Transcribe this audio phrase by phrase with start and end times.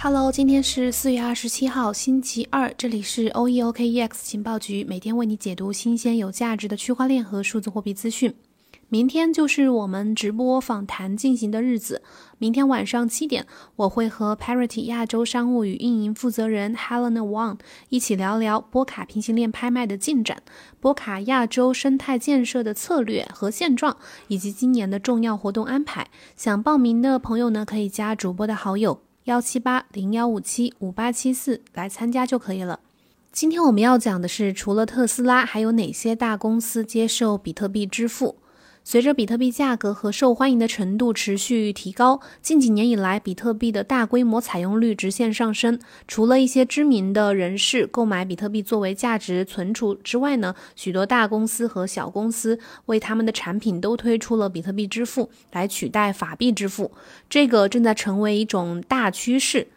[0.00, 8.32] Hello，今天是四月二十七号，星期二，这里是 OEOKEX 情报局，每天为你解读新鲜有价值的区块链和数字货币资讯。
[8.88, 12.00] 明天就是我们直播访谈进行的日子。
[12.38, 17.58] 明天晚上七点，我会和 Parity 亚洲商务与运营负责人 Helena Wang
[17.88, 20.44] 一起聊聊波卡平行链拍卖的进展、
[20.78, 23.96] 波卡亚洲生态建设的策略和现状，
[24.28, 26.06] 以及今年的重要活动安排。
[26.36, 32.80] 想报名的朋友呢，可以加主播的好友幺七八零幺五七五八七四来参加就可以了。
[33.30, 38.36] 今天我们要讲的是，除了特斯拉，还有哪些大公司接受比特币支付？
[38.90, 45.78] 随着比特币价格和受欢迎的程度持续提高，近几年以来，比特币的大规模采用率直线上升。
[46.06, 56.90] 除了一些知名的人士购买比特币作为价值存储之外呢，许多大公司和小公司为他们的产品都推出了比特币支付来取代法币支付，
[57.28, 59.68] 这个正在成为一种大趋势。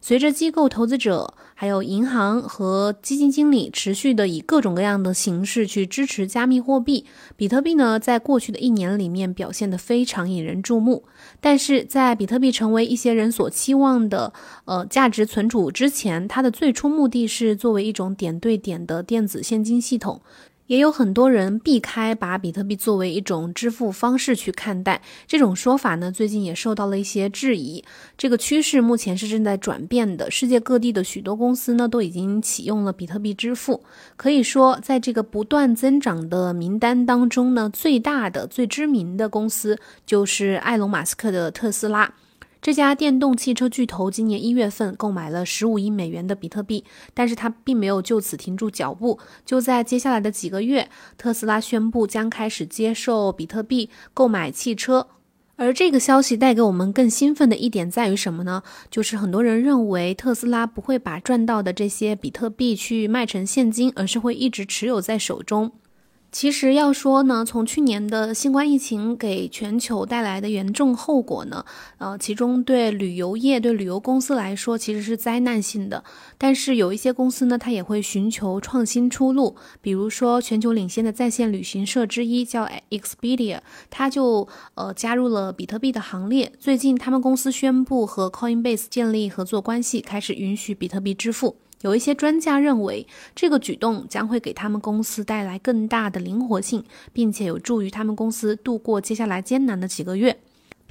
[0.00, 7.04] 随着机构投资者、还有银行和基金经理持续的以各种各样的形式去支持加密货币，
[7.36, 11.04] 比特币呢，在过去的一年里面表现得非常引人注目。
[11.40, 14.32] 但是在比特币成为一些人所期望的
[14.64, 20.22] 呃价值存储之前，它的最初目的是作为一种点对点的电子现金系统。
[20.70, 27.82] 也有很多人避开把比特币作为一种支付方式去看待，这种说法呢，最近也受到了一些质疑。
[28.16, 33.82] 这个趋势目前是正在转变的，世界各地的许多公司呢，都已经启用了比特币支付。
[34.16, 39.76] 可以说，在这个不断增长的名单当中呢，最大的、最知名的公司
[40.06, 42.14] 就是埃隆·马斯克的特斯拉。
[42.62, 49.18] 这家电动汽车巨头今年一月份购买了十五亿美元的比特币，但是它并没有就此停住脚步。
[49.46, 55.08] 就在接下来的几个月，特斯拉宣布将开始接受比特币购买汽车。
[55.56, 58.62] 而这个消息带给我们更兴奋的一点在于什么呢？
[58.90, 65.72] 就是很多人认为特斯拉不会把赚到的这些比特币去卖成现金，而是会一直持有在手中。
[66.32, 71.64] 其实要说呢，从去年的新冠疫情给全球带来的严重后果呢，
[71.98, 76.04] 呃，其中对旅游业、对旅游公司来说其实是灾难性的。
[76.38, 79.56] 但是有一些公司呢，它也会寻求创新出路。
[79.80, 83.58] 比如说，全球领先的在线旅行社之一叫 Expedia，
[83.90, 86.52] 它就呃加入了比特币的行列。
[86.60, 91.56] 最近，他们公司宣布和 Coinbase 建立合作关系，开始允许比特币支付。
[91.82, 100.38] 有一些专家认为，这个举动将会给他们公司带来更大的灵活性，并且有助于他们公司度过接下来艰难的几个月。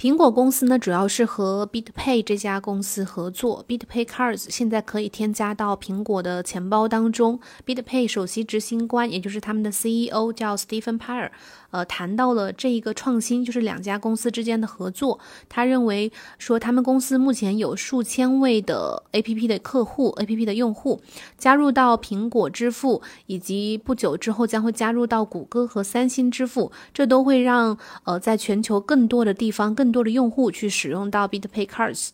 [0.00, 7.38] 苹果公司呢，主要是和 BitPay 这家公司合作，BitPay Cards 现在可以添加到苹果的钱包当中。
[7.66, 11.30] BitPay 首席执行官，也就是他们的 CEO 叫 Stephen p i r e。
[11.72, 15.20] 呃，谈到了这一个创新，就是两家公司之间的合作。
[15.48, 21.00] 他认为说，他们公司目前有数千位的 APP 的客户，APP 的用户
[21.38, 32.10] 加入到苹果支付，以及不久之后将会加入到谷歌和三星支付，这都会让呃，在全球更多的地方，更多的用户去使用到 BitPay Cards。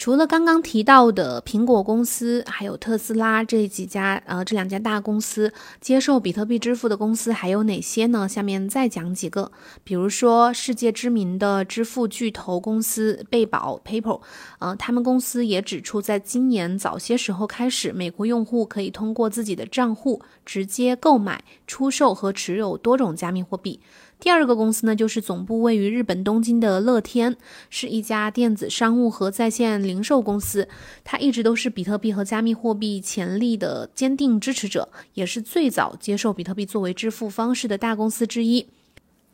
[0.00, 8.28] 除了刚刚提到的苹果公司，还有特斯拉这几家，呃，这两家大公司接受比特币支付的公司还有哪些呢？
[8.28, 9.50] 下面再讲几个，
[9.82, 14.20] 比如说世界知名的支付巨头公司贝宝 （PayPal），
[14.60, 23.80] 呃，他们公司也指出，在今年早些时候开始，美国用户可以通过自己的账户直接购买、出售和持有多种加密货币。
[24.20, 27.36] 第二个公司呢，就是总部位于日本东京的乐天，
[27.70, 30.68] 是一家电子商务和在线零售公司。
[31.04, 38.66] 它一直都是比特币和加密货币潜力的坚定支持者，也是最早接受比特币作为支付方式的大公司之一。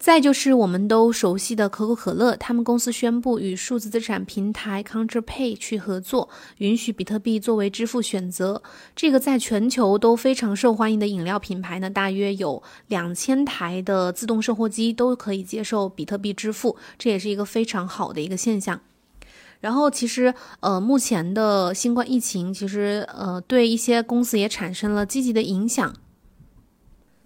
[0.05, 6.29] 再就是我们都熟悉的可口可乐，他们公司宣布与数字资产平台 CounterPay 去合作，
[6.59, 8.63] 允许比特币作为支付选择。
[8.95, 18.79] 这个在全球都非常受欢迎的饮料品牌呢，大约有两千台的自动售货机都可以接受比特币支付，这也是一个非常好的一个现象。
[19.61, 25.95] 然后，其实呃，目前的新冠疫情其实呃，对一些公司也产生了积极的影响。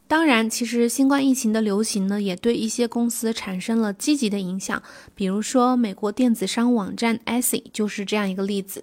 [0.09, 4.83] 当然，其实新冠疫情的流行呢，也对一些公司产生了积极的影响。
[5.15, 8.83] 比如说，美国电子商务网站 Etsy 就是这样一个例子。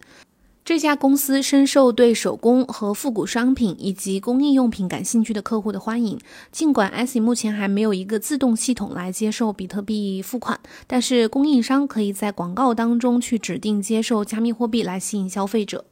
[0.64, 6.20] 这家公司深受对手工和复古商品以及工艺用品感兴趣的客户的欢迎。
[6.52, 15.86] 尽管 Etsy 目前还没有一个自动系统来接受比特币付款，但是供应商可以在广告当中去指定接受加密货币来吸引消费者。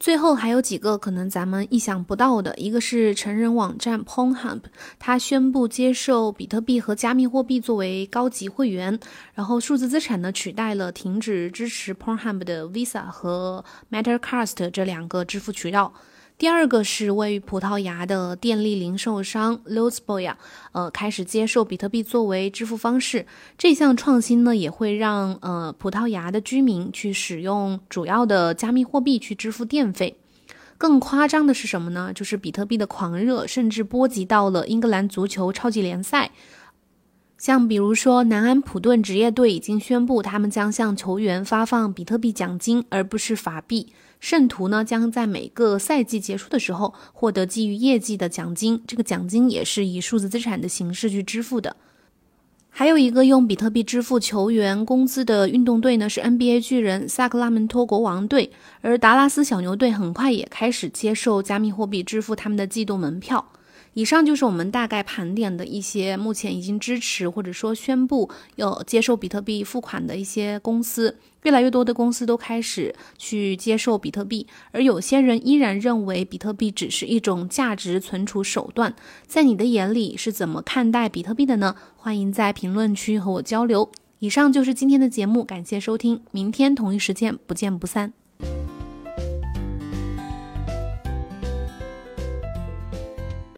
[0.00, 4.68] 最后还有几个可能咱们意想不到的，一个是成人网站 p o n h u b
[4.98, 8.98] 它宣布接受比特币和加密货币作为高级会员，
[9.34, 15.92] 然后数字资产呢取代了停止支持 p o n h u b 的 Visa 和 mate cast 这两个支付渠道。
[16.38, 20.34] 第二个是位于葡萄牙的电力零售商 Luzboya，
[20.70, 23.26] 呃，开始接受比特币作为支付方式。
[23.58, 30.16] 这项创新呢，也会让呃葡萄牙的居民去使用主要的加密货币去支付电费。
[30.78, 32.12] 更夸张的是什么呢？
[32.14, 36.30] 就是比特币的狂热，甚至波及到了英格兰足球超级联赛。
[37.38, 43.92] 像比如说，南安普顿职业队已经宣布，他们将向球员发放比特币奖金，而不是法币。
[44.18, 51.76] 圣徒呢，将在每个赛季结束的时候获得基于业绩的奖金，这个奖金也是以数字资产的形式去支付的。
[52.70, 58.50] 还有一个用比特币支付球员工资的运动队呢，是 NBA 巨人萨克拉门托国王队，
[58.80, 63.52] 而达拉斯小牛队很快也开始接受加密货币支付他们的季度门票。
[63.98, 78.94] 以上就是我们大概盘点的一些目前已经支持或者说宣布要接受比特币付款的一些公司，越来越多的公司都开始去接受比特币，而有些人依然认为比特币只是一种价值存储手段。
[79.26, 81.74] 在你的眼里是怎么看待比特币的呢？
[81.96, 83.90] 欢迎在评论区和我交流。
[84.20, 88.12] 以上就是今天的节目，感谢收听，明天同一时间不见不散。